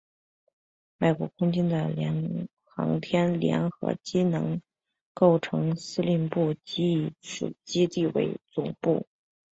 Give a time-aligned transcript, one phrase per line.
[0.97, 1.77] 美国空军的
[2.65, 4.59] 航天联合机能
[5.13, 9.05] 构成司令部即以此基地为总部。